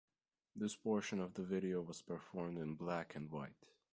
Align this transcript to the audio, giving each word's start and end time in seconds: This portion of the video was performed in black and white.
This 0.55 0.75
portion 0.75 1.19
of 1.19 1.35
the 1.35 1.43
video 1.43 1.79
was 1.83 2.01
performed 2.01 2.57
in 2.57 2.73
black 2.73 3.15
and 3.15 3.29
white. 3.29 3.67